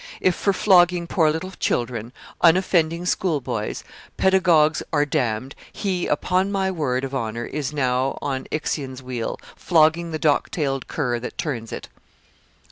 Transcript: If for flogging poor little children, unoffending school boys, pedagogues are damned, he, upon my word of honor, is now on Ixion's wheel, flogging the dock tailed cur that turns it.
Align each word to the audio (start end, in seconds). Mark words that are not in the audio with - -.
If 0.19 0.33
for 0.33 0.51
flogging 0.51 1.05
poor 1.05 1.29
little 1.29 1.51
children, 1.51 2.11
unoffending 2.41 3.05
school 3.05 3.39
boys, 3.39 3.83
pedagogues 4.17 4.81
are 4.91 5.05
damned, 5.05 5.53
he, 5.71 6.07
upon 6.07 6.51
my 6.51 6.71
word 6.71 7.03
of 7.03 7.13
honor, 7.13 7.45
is 7.45 7.71
now 7.71 8.17
on 8.19 8.47
Ixion's 8.49 9.03
wheel, 9.03 9.39
flogging 9.55 10.09
the 10.09 10.17
dock 10.17 10.49
tailed 10.49 10.87
cur 10.87 11.19
that 11.19 11.37
turns 11.37 11.71
it. 11.71 11.87